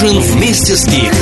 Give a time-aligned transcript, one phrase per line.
[0.00, 1.12] Ужин вместе с Гик.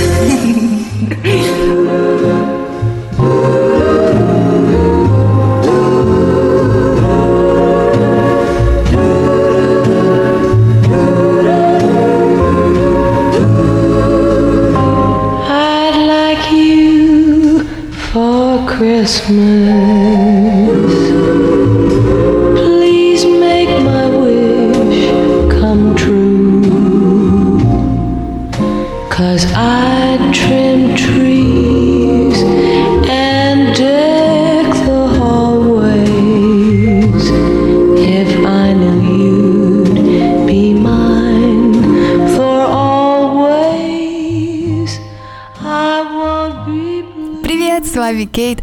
[48.06, 48.62] Вами Кейт.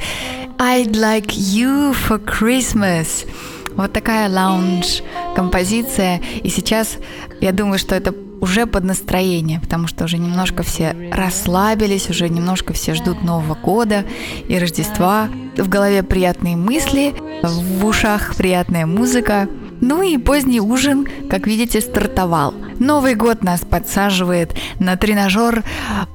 [0.58, 3.28] I'd like you for Christmas.
[3.76, 6.22] Вот такая лаунж-композиция.
[6.44, 6.96] И сейчас
[7.42, 12.72] я думаю, что это уже под настроение, потому что уже немножко все расслабились, уже немножко
[12.72, 14.06] все ждут Нового года
[14.48, 15.28] и Рождества.
[15.58, 19.50] В голове приятные мысли, в ушах приятная музыка.
[19.82, 22.54] Ну и поздний ужин, как видите, стартовал.
[22.80, 25.64] Новый год нас подсаживает на тренажер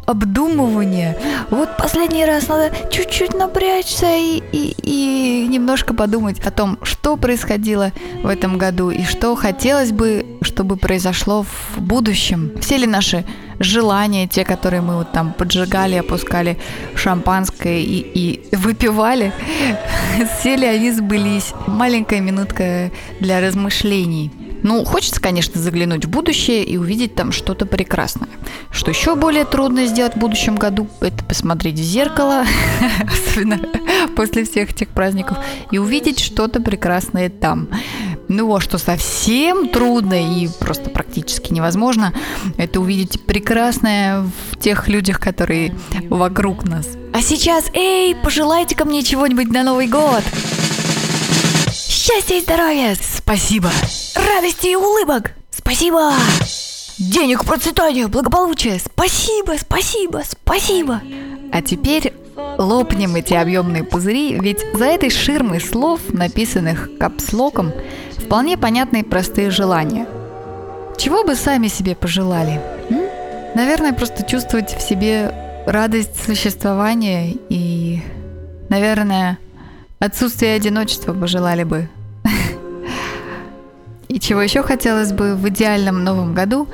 [0.07, 1.17] обдумывания.
[1.51, 7.93] Вот последний раз надо чуть-чуть напрячься и, и, и немножко подумать о том, что происходило
[8.23, 12.53] в этом году и что хотелось бы, чтобы произошло в будущем.
[12.61, 13.25] Все ли наши
[13.59, 16.59] желания, те, которые мы вот там поджигали, опускали
[16.95, 19.33] шампанское и, и выпивали,
[20.39, 21.53] все ли они сбылись?
[21.67, 24.31] Маленькая минутка для размышлений.
[24.63, 28.29] Ну, хочется, конечно, заглянуть в будущее и увидеть там что-то прекрасное.
[28.71, 32.45] Что еще более трудно сделать в будущем году, это посмотреть в зеркало,
[33.05, 33.61] особенно
[34.17, 35.39] после всех этих праздников,
[35.71, 37.69] и увидеть что-то прекрасное там.
[38.29, 42.13] Ну, а что совсем трудно и просто практически невозможно,
[42.59, 45.75] это увидеть прекрасное в тех людях, которые
[46.11, 46.87] вокруг нас.
[47.15, 50.23] А сейчас, эй, пожелайте-ка мне чего-нибудь на Новый год.
[52.09, 52.97] Счастья и здоровья!
[52.99, 53.69] Спасибо!
[54.15, 55.33] Радости и улыбок!
[55.51, 56.11] Спасибо!
[56.97, 58.79] Денег, процветания, благополучия!
[58.79, 61.03] Спасибо, спасибо, спасибо!
[61.53, 62.15] А теперь
[62.57, 67.75] лопнем эти объемные пузыри, ведь за этой ширмой слов, написанных капслоком,
[68.17, 70.07] вполне понятные простые желания.
[70.97, 72.59] Чего бы сами себе пожелали?
[72.89, 73.03] М?
[73.55, 75.35] Наверное, просто чувствовать в себе
[75.67, 78.01] радость существования и,
[78.71, 79.39] наверное,
[79.99, 81.91] отсутствие одиночества пожелали бы.
[84.21, 86.69] Чего еще хотелось бы в идеальном новом году?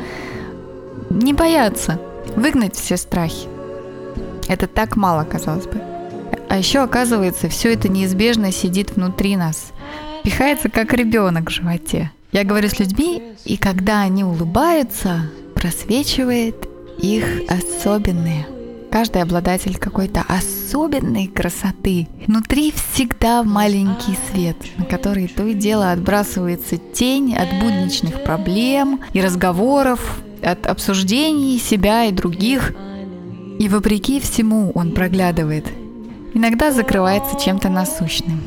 [1.10, 2.00] Не бояться,
[2.36, 3.48] выгнать все страхи.
[4.48, 5.80] Это так мало, казалось бы.
[6.48, 9.72] А еще, оказывается, все это неизбежно сидит внутри нас.
[10.22, 12.10] Пихается, как ребенок в животе.
[12.32, 16.68] Я говорю с людьми, и когда они улыбаются, просвечивает
[16.98, 18.46] их особенные.
[18.94, 22.06] Каждый обладатель какой-то особенной красоты.
[22.28, 29.20] Внутри всегда маленький свет, на который то и дело отбрасывается тень от будничных проблем и
[29.20, 32.72] разговоров, от обсуждений себя и других.
[33.58, 35.66] И вопреки всему он проглядывает.
[36.32, 38.40] Иногда закрывается чем-то насущным.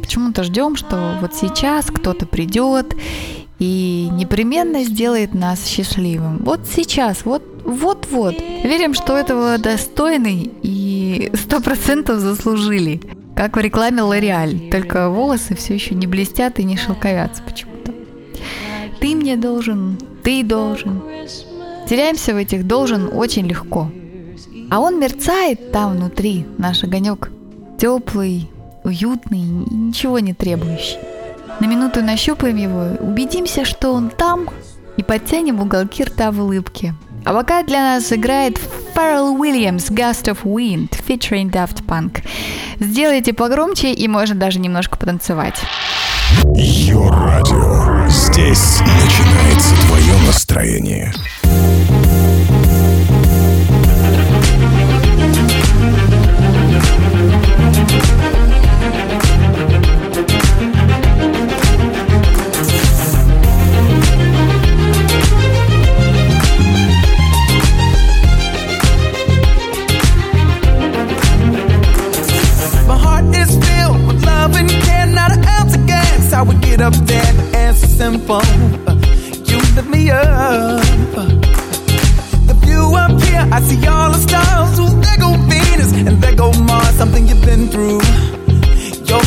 [0.00, 2.94] Почему-то ждем, что вот сейчас кто-то придет
[3.58, 6.38] и непременно сделает нас счастливым.
[6.44, 8.34] Вот сейчас, вот вот-вот.
[8.64, 13.00] Верим, что этого достойны и сто процентов заслужили.
[13.34, 17.92] Как в рекламе Лореаль, только волосы все еще не блестят и не шелковятся почему-то.
[19.00, 21.02] Ты мне должен, ты должен.
[21.88, 23.90] Теряемся в этих должен очень легко.
[24.70, 27.30] А он мерцает там внутри, наш огонек.
[27.78, 28.48] Теплый,
[28.84, 30.98] уютный, ничего не требующий.
[31.60, 34.48] На минуту нащупаем его, убедимся, что он там,
[34.96, 36.94] и подтянем уголки рта в улыбке.
[37.24, 38.58] А пока для нас играет
[38.94, 42.22] Pharrell Williams Gust of Wind featuring Daft Punk.
[42.80, 45.60] Сделайте погромче и можно даже немножко потанцевать.
[46.54, 48.08] Йо-радио.
[48.08, 51.12] Здесь начинается твое настроение.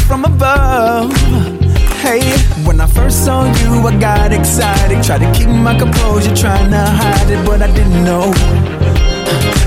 [0.08, 1.12] From above.
[2.02, 2.22] Hey,
[2.66, 5.04] when I first saw you, I got excited.
[5.04, 8.32] Tried to keep my composure, trying to hide it, but I didn't know.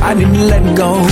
[0.01, 1.03] I didn't let go.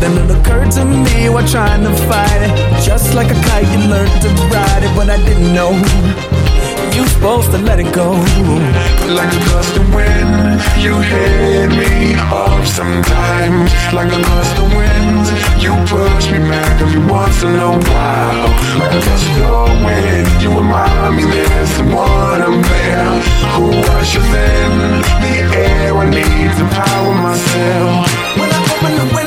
[0.00, 2.84] Then it occurred to me while trying to fight it.
[2.84, 5.72] Just like a kite, you learned to ride it, but I didn't know.
[6.96, 8.12] You supposed to let it go.
[9.18, 13.70] Like a gust of wind, you hit me up sometimes.
[13.92, 15.26] Like a gust of wind,
[15.60, 18.48] you push me back every once in a while.
[18.80, 23.12] Like a gust of wind, you remind me there's someone up there
[23.52, 24.72] who rushes in
[25.20, 25.92] the air.
[25.98, 28.08] I need to power myself.
[28.40, 29.25] When I open the window,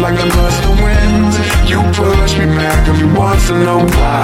[0.00, 1.34] Like a gust of wind,
[1.70, 4.23] you push me back every once in a while.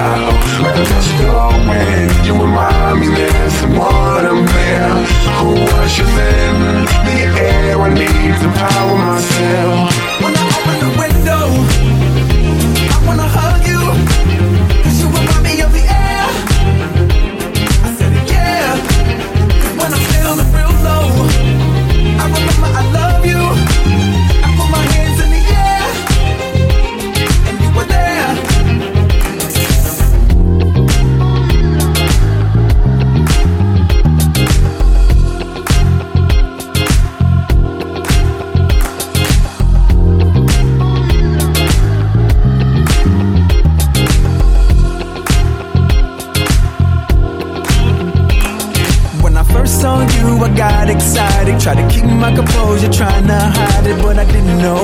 [51.01, 51.59] Excited.
[51.59, 54.81] Tried to keep my composure, trying to hide it, but I didn't know.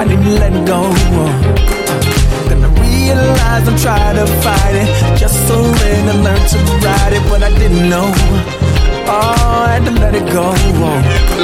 [0.00, 0.80] I didn't let go.
[2.48, 4.88] Then I realized I'm trying to fight it.
[5.18, 8.08] Just surrender, learn to ride it, but I didn't know.
[9.10, 10.46] Oh, I had to let it go.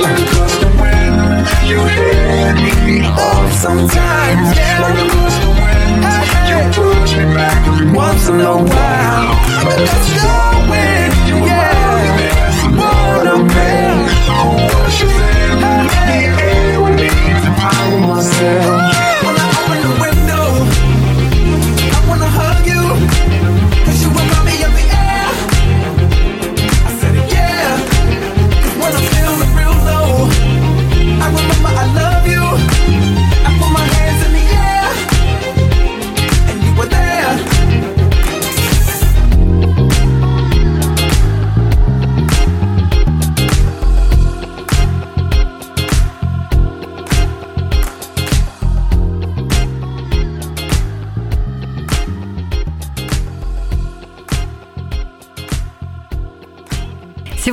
[0.04, 1.16] Like a gust of wind,
[1.70, 2.56] you hit
[2.86, 2.98] me
[3.28, 4.46] up sometimes.
[4.84, 6.00] Like a gust of wind,
[6.50, 9.28] you push me back every once in a while.
[9.64, 11.73] Like a gust of wind, you remind
[14.96, 17.50] Shazam, I need to
[18.06, 18.73] myself.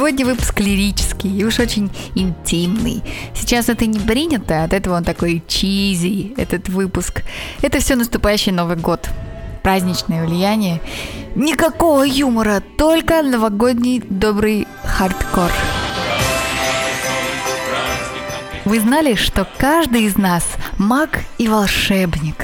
[0.01, 3.03] Сегодня выпуск лирический и уж очень интимный.
[3.36, 7.22] Сейчас это не принято, от этого он такой чизи, этот выпуск.
[7.62, 9.08] Это все наступающий Новый год.
[9.62, 10.81] Праздничное влияние.
[11.36, 15.51] Никакого юмора, только новогодний добрый хардкор.
[18.65, 20.43] Вы знали, что каждый из нас
[20.79, 22.43] маг и волшебник?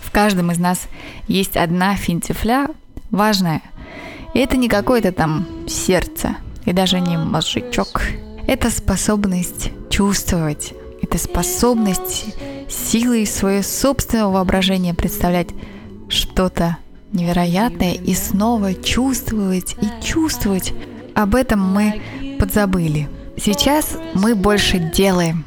[0.00, 0.88] В каждом из нас
[1.28, 2.66] есть одна финтифля
[3.12, 3.62] важная.
[4.34, 6.34] И это не какое-то там сердце,
[6.70, 8.02] и даже не мозжечок.
[8.46, 10.72] Это способность чувствовать.
[11.02, 12.26] Это способность
[12.68, 15.48] силой своего собственного воображения представлять
[16.08, 16.76] что-то
[17.12, 20.72] невероятное и снова чувствовать и чувствовать.
[21.16, 22.00] Об этом мы
[22.38, 23.08] подзабыли.
[23.36, 25.44] Сейчас мы больше делаем,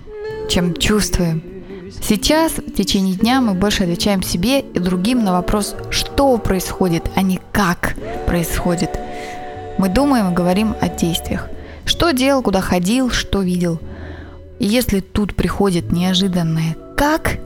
[0.50, 1.42] чем чувствуем.
[2.02, 7.22] Сейчас, в течение дня, мы больше отвечаем себе и другим на вопрос, что происходит, а
[7.22, 7.96] не как
[8.28, 8.90] происходит.
[9.78, 11.48] Мы думаем и говорим о действиях.
[11.86, 13.80] Что делал, куда ходил, что видел.
[14.60, 17.40] И если тут приходит неожиданное «как»,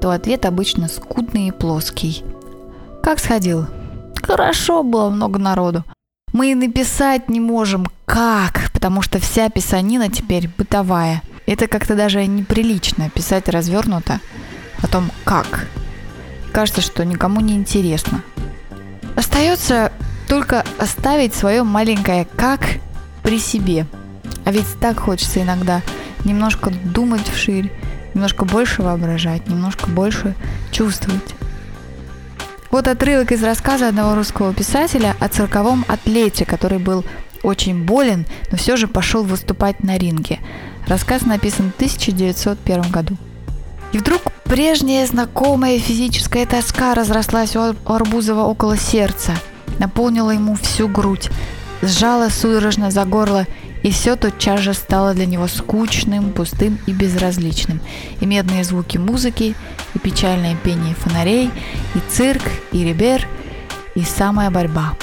[0.00, 2.24] то ответ обычно скудный и плоский.
[3.02, 3.66] Как сходил?
[4.30, 5.84] хорошо было много народу.
[6.32, 11.22] Мы и написать не можем, как, потому что вся писанина теперь бытовая.
[11.46, 14.20] Это как-то даже неприлично писать развернуто
[14.82, 15.66] о том, как.
[16.52, 18.22] Кажется, что никому не интересно.
[19.16, 19.92] Остается
[20.30, 22.60] только оставить свое маленькое «как»
[23.24, 23.84] при себе.
[24.44, 25.82] А ведь так хочется иногда
[26.24, 27.72] немножко думать вширь,
[28.14, 30.36] немножко больше воображать, немножко больше
[30.70, 31.34] чувствовать.
[32.70, 37.04] Вот отрывок из рассказа одного русского писателя о цирковом атлете, который был
[37.42, 40.38] очень болен, но все же пошел выступать на ринге.
[40.86, 43.16] Рассказ написан в 1901 году.
[43.92, 49.32] И вдруг прежняя знакомая физическая тоска разрослась у Арбузова около сердца,
[49.80, 51.28] наполнила ему всю грудь,
[51.82, 53.46] сжала судорожно за горло
[53.82, 57.80] и все тотчас же стало для него скучным, пустым и безразличным.
[58.20, 59.54] И медные звуки музыки,
[59.94, 61.50] и печальное пение фонарей,
[61.94, 63.26] и цирк, и ребер,
[63.94, 64.94] и самая борьба.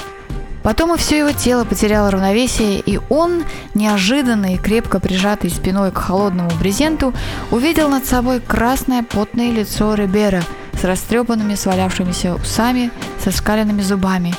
[0.61, 5.97] Потом и все его тело потеряло равновесие, и он, неожиданно и крепко прижатый спиной к
[5.97, 7.13] холодному брезенту,
[7.51, 10.43] увидел над собой красное потное лицо Рибера
[10.73, 12.91] с растрепанными свалявшимися усами,
[13.23, 14.35] со скаленными зубами,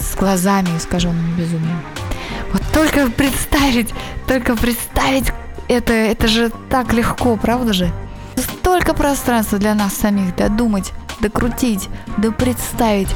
[0.00, 1.80] с глазами, искаженными безумием.
[2.52, 3.94] Вот только представить,
[4.26, 5.32] только представить
[5.68, 7.92] это, это же так легко, правда же?
[8.36, 13.08] Столько пространства для нас самих додумать, докрутить, да представить.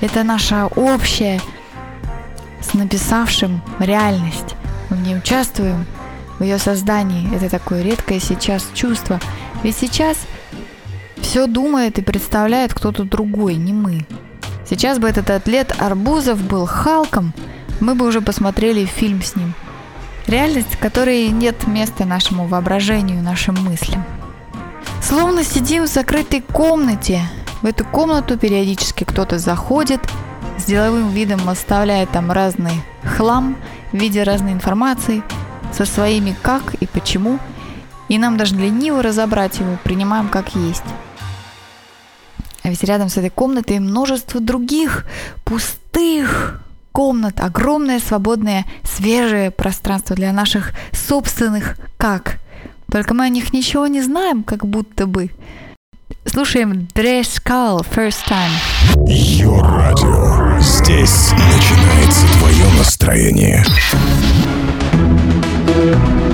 [0.00, 1.40] Это наша общая
[2.60, 4.54] с написавшим реальность.
[4.90, 5.84] Мы в ней участвуем,
[6.38, 7.34] в ее создании.
[7.34, 9.20] Это такое редкое сейчас чувство.
[9.62, 10.16] Ведь сейчас
[11.16, 14.06] все думает и представляет кто-то другой, не мы.
[14.68, 17.32] Сейчас бы этот атлет Арбузов был Халком–
[17.80, 19.54] мы бы уже посмотрели фильм с ним.
[20.26, 24.04] Реальность, которой нет места нашему воображению, нашим мыслям.
[25.00, 27.22] Словно сидим в закрытой комнате.
[27.62, 30.00] В эту комнату периодически кто-то заходит,
[30.58, 33.56] с деловым видом оставляет там разный хлам
[33.92, 35.22] в виде разной информации,
[35.72, 37.38] со своими как и почему,
[38.08, 40.84] и нам даже лениво разобрать его, принимаем как есть.
[42.68, 45.06] А ведь рядом с этой комнатой множество других
[45.44, 46.60] пустых,
[46.92, 52.40] комнат, огромное свободное свежее пространство для наших собственных «как».
[52.92, 55.30] Только мы о них ничего не знаем, как будто бы.
[56.26, 58.52] Слушаем Dress Call First Time.
[59.06, 60.60] Йо радио.
[60.60, 63.64] Здесь начинается твое настроение.
[65.68, 66.27] Tell you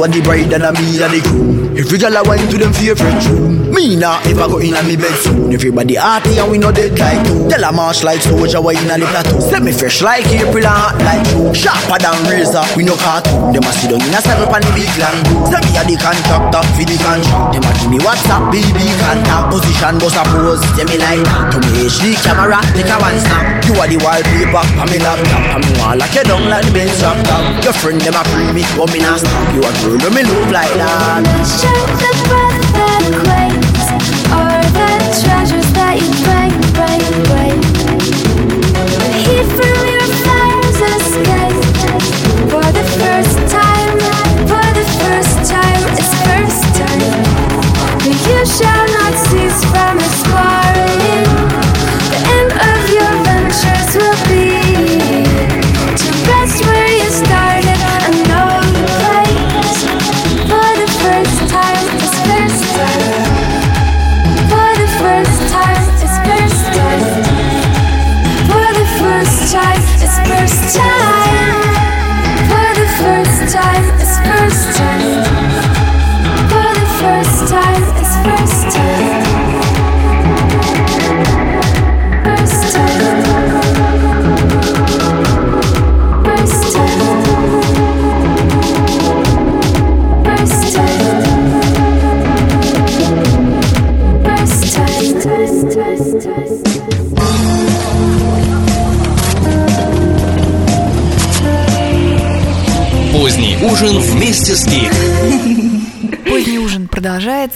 [0.00, 1.20] what the bride and me and the.
[1.76, 4.80] If you girl a wine to them favorite room, me nah ever go in a
[4.82, 5.52] me bed soon.
[5.52, 7.44] Everybody hearty and we know dead like two.
[7.52, 9.38] Tell a march like soldier wine a the plateau.
[9.52, 11.52] Let me fresh like April and hot like June.
[11.52, 13.52] Sharper than razor, we no cartoon.
[13.52, 15.20] Them a sit down in a circle pan the big land.
[15.52, 17.52] Say me a the contractor for the contract.
[17.52, 20.64] Them a give me WhatsApp, baby contact position, bust a pose.
[20.80, 21.28] Tell me like.
[21.52, 23.60] To me HD camera, take a one snap.
[23.68, 25.60] You are the wallpaper, on me laptop.
[25.60, 27.20] Me want lock you down like the bench top.
[27.64, 29.44] Your friend them a free me, but me not stop.
[29.52, 31.24] You a let me make move like that.
[31.24, 33.39] The breath that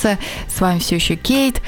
[0.04, 0.18] продолжается.
[0.48, 1.62] С вами все еще Кейт.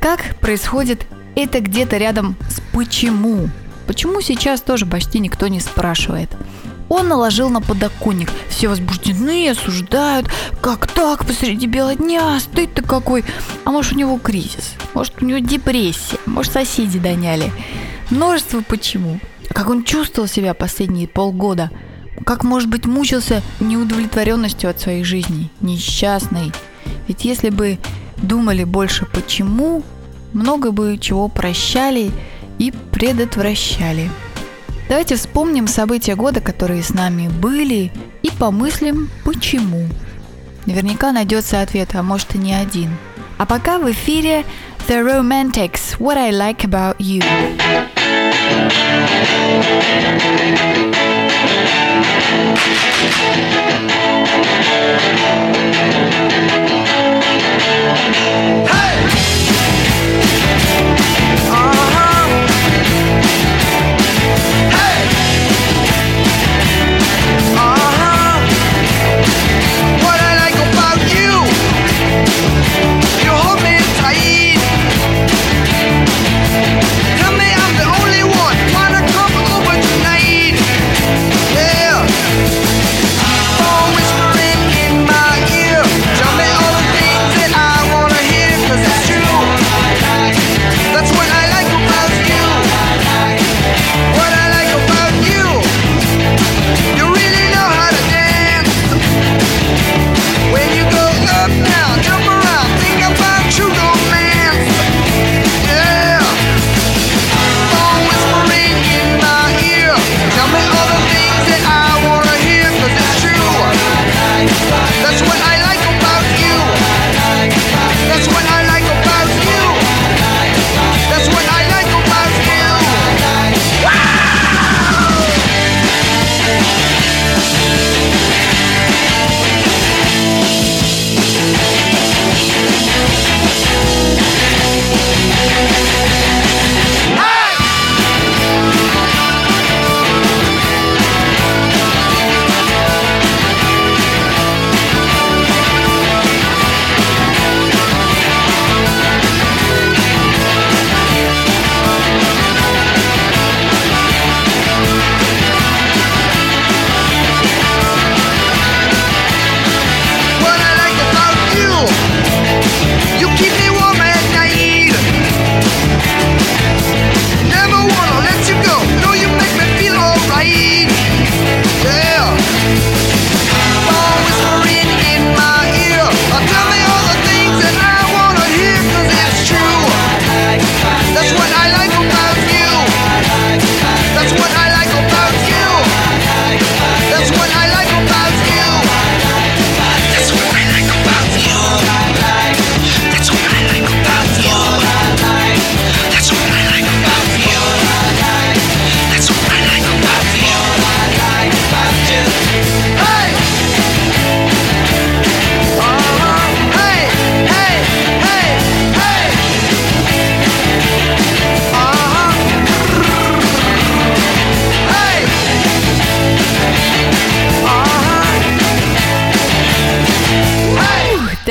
[0.00, 3.48] Как происходит это где-то рядом с почему?
[3.86, 6.30] Почему сейчас тоже почти никто не спрашивает?
[6.88, 8.30] Он наложил на подоконник.
[8.48, 10.28] Все возбуждены, осуждают.
[10.60, 12.38] Как так посреди бела дня?
[12.38, 13.24] Стыд-то какой.
[13.64, 14.74] А может у него кризис?
[14.92, 16.18] Может у него депрессия?
[16.26, 17.52] Может соседи доняли?
[18.10, 19.18] Множество почему.
[19.48, 21.70] Как он чувствовал себя последние полгода?
[22.24, 26.52] Как, может быть, мучился неудовлетворенностью от своей жизни, несчастной?
[27.08, 27.78] Ведь если бы
[28.16, 29.82] думали больше почему,
[30.32, 32.10] много бы чего прощали
[32.58, 34.10] и предотвращали.
[34.88, 37.90] Давайте вспомним события года, которые с нами были,
[38.22, 39.86] и помыслим, почему.
[40.66, 42.90] Наверняка найдется ответ, а может и не один.
[43.38, 44.44] А пока в эфире
[44.88, 47.22] The Romantics, What I Like About You.
[58.14, 58.63] Música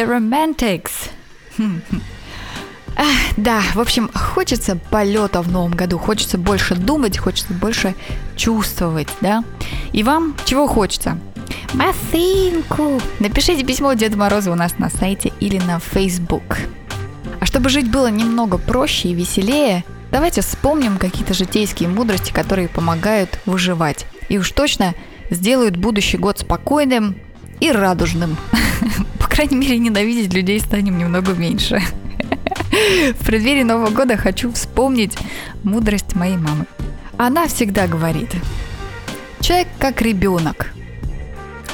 [0.04, 1.12] The Romantics.
[3.38, 7.96] Да, в общем, хочется полета в новом году, хочется больше думать, хочется больше
[8.36, 9.44] чувствовать, да?
[9.94, 11.18] И вам чего хочется?
[11.74, 13.02] Масынку!
[13.20, 16.60] Напишите письмо Деду Морозу у нас на сайте или на Facebook.
[17.40, 23.40] А чтобы жить было немного проще и веселее, давайте вспомним какие-то житейские мудрости, которые помогают
[23.46, 24.06] выживать.
[24.30, 24.94] И уж точно
[25.30, 27.16] сделают будущий год спокойным
[27.60, 28.38] и радужным.
[29.34, 31.82] Крайней мере, ненавидеть людей станем немного меньше.
[33.20, 35.18] В преддверии Нового года хочу вспомнить
[35.64, 36.68] мудрость моей мамы.
[37.18, 38.30] Она всегда говорит,
[39.42, 40.72] человек как ребенок.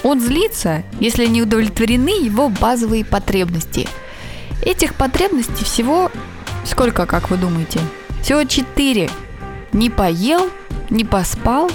[0.04, 3.90] Он злится, если не удовлетворены его базовые потребности.
[4.66, 6.10] Этих потребностей всего
[6.64, 7.82] сколько, как вы думаете?
[8.24, 9.10] Всего четыре.
[9.74, 10.50] Не поел,
[10.90, 11.70] не поспал,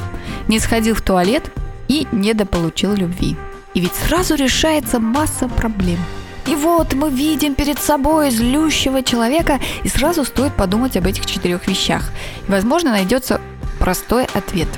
[0.48, 1.50] не сходил в туалет
[1.88, 3.36] и недополучил любви.
[3.74, 5.98] И ведь сразу решается масса проблем.
[6.46, 11.66] И вот мы видим перед собой злющего человека, и сразу стоит подумать об этих четырех
[11.66, 12.10] вещах.
[12.46, 13.40] И, возможно, найдется
[13.78, 14.68] простой ответ.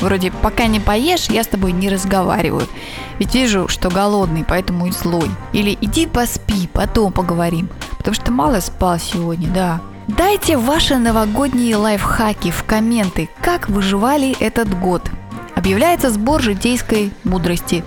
[0.00, 2.66] Вроде «пока не поешь, я с тобой не разговариваю».
[3.18, 5.30] Ведь вижу, что голодный, поэтому и злой.
[5.52, 7.68] Или «иди поспи, потом поговорим».
[7.96, 9.80] Потому что мало спал сегодня, да.
[10.08, 15.02] Дайте ваши новогодние лайфхаки в комменты, как выживали этот год.
[15.54, 17.82] Объявляется сбор житейской мудрости.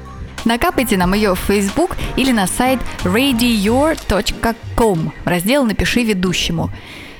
[0.47, 5.12] Накапайте нам ее в Facebook или на сайт radiour.com.
[5.25, 6.71] Раздел «Напиши ведущему».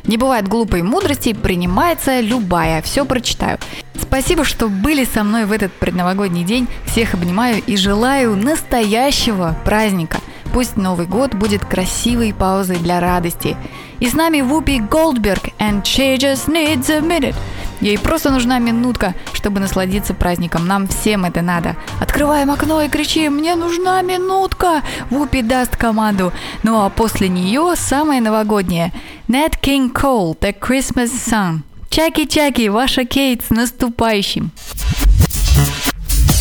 [0.06, 2.82] Не бывает глупой мудрости, принимается любая.
[2.82, 3.58] Все прочитаю.
[4.00, 6.70] Спасибо, что были со мной в этот предновогодний день.
[6.86, 10.20] Всех обнимаю и желаю настоящего праздника.
[10.54, 13.58] Пусть Новый год будет красивой паузой для радости.
[14.00, 17.36] И с нами Вупи Голдберг and she just needs a minute.
[17.82, 20.68] Ей просто нужна минутка, чтобы насладиться праздником.
[20.68, 21.76] Нам всем это надо.
[22.00, 26.34] Открываем окно и кричим «Мне нужна минутка!» Вупи даст команду.
[26.64, 28.92] Ну а после нее самое новогоднее.
[29.28, 31.60] Nat King Cole, The Christmas Song.
[31.90, 34.52] Чаки-чаки, ваша Кейт с наступающим.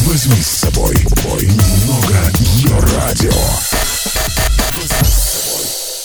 [0.06, 0.94] Возьми с собой
[1.24, 3.95] бой, немного ее радио.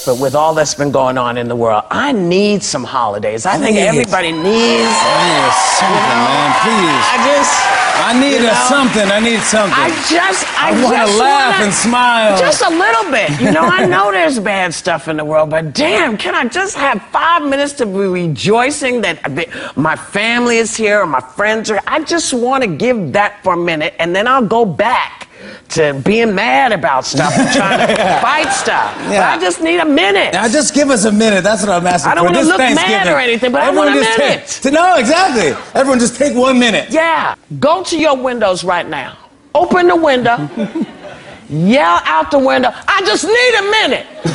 [0.06, 3.46] But with all that's been going on in the world, I need some holidays.
[3.46, 3.82] I, think it.
[3.82, 4.90] everybody needs.
[4.90, 6.50] I need something, man.
[6.66, 7.06] Please.
[7.06, 7.82] I just.
[8.04, 9.12] I need you a something.
[9.12, 9.78] I need something.
[9.78, 10.46] I just.
[10.60, 12.38] I, I wanna laugh wanna- and smile.
[12.40, 13.30] Just a little bit.
[13.40, 16.76] You know, I know there's bad stuff in the world, but damn, can I just
[16.78, 21.70] have five minutes to be rejoicing that that my family is here or my friends
[21.70, 21.80] are?
[21.86, 25.21] I just want to give that for a minute, and then I'll go back.
[25.70, 28.94] To being mad about stuff and trying to fight stuff.
[29.10, 29.32] Yeah.
[29.32, 30.34] I just need a minute.
[30.34, 31.44] Now just give us a minute.
[31.44, 33.94] That's what I'm asking I don't wanna This look mad or anything, but I Everyone
[33.96, 34.48] want a minute.
[34.48, 35.56] Take, no, exactly.
[35.74, 36.90] Everyone just take one minute.
[36.90, 37.36] Yeah.
[37.60, 39.18] Go to your windows right now.
[39.56, 40.50] Open the window.
[41.50, 42.72] Yell out the window.
[42.88, 44.08] I just need a minute.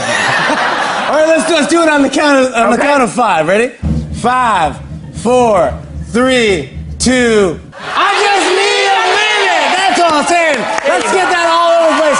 [1.08, 3.10] All right, let's do, let's do it on the count of, on the count of
[3.12, 3.48] five.
[3.48, 3.68] Ready?
[4.16, 4.78] Five,
[5.16, 5.72] four,
[6.08, 7.58] three, two.
[7.72, 9.66] I just need a minute.
[9.76, 10.56] That's all I'm saying.
[10.88, 12.16] Let's get that all over the place.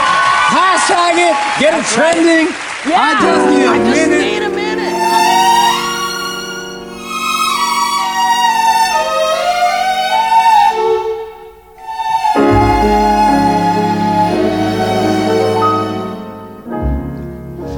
[0.53, 1.33] Hashtag it.
[1.57, 2.53] Get it trending.
[2.93, 4.21] I just need a I just minute.
[4.21, 4.97] need a minute.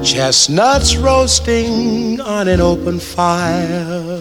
[0.05, 4.21] Chestnuts roasting on an open fire.